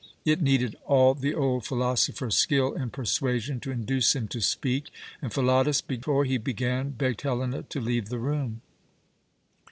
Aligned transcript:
It 0.25 0.41
needed 0.41 0.75
all 0.87 1.13
the 1.13 1.35
old 1.35 1.63
philosopher's 1.63 2.35
skill 2.35 2.73
in 2.73 2.89
persuasion 2.89 3.59
to 3.59 3.69
induce 3.69 4.15
him 4.15 4.27
to 4.29 4.41
speak, 4.41 4.89
and 5.21 5.31
Philotas, 5.31 5.79
before 5.81 6.25
he 6.25 6.39
began, 6.39 6.89
begged 6.89 7.21
Helena 7.21 7.61
to 7.69 7.79
leave 7.79 8.09
the 8.09 8.17
room. 8.17 8.61